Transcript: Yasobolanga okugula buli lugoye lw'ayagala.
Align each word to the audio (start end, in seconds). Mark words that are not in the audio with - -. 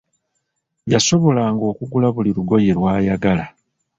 Yasobolanga 0.91 1.63
okugula 1.71 2.07
buli 2.15 2.29
lugoye 2.37 2.71
lw'ayagala. 2.77 3.45